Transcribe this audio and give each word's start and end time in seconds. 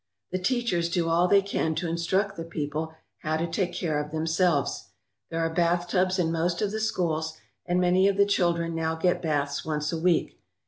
The 0.31 0.39
teachers 0.39 0.89
do 0.89 1.09
all 1.09 1.27
they 1.27 1.43
can 1.43 1.75
to 1.75 1.87
instruct 1.87 2.35
the 2.35 2.43
people 2.43 2.95
how 3.19 3.37
to 3.37 3.45
take 3.45 3.71
care 3.71 4.03
of 4.03 4.09
themselves. 4.09 4.87
There 5.29 5.41
are 5.41 5.53
bathtubs 5.53 6.17
in 6.17 6.31
most 6.31 6.59
of 6.59 6.71
the 6.71 6.79
schools, 6.79 7.37
and 7.67 7.79
many 7.79 8.07
of 8.07 8.17
the 8.17 8.25
children 8.25 8.73
now 8.73 8.95
get 8.95 9.21
baths 9.21 9.63
once 9.63 9.91
a 9.93 9.99
week. 9.99 10.39